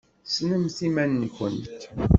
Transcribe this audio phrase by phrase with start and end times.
[0.25, 1.81] Ssnemt iman-nkent!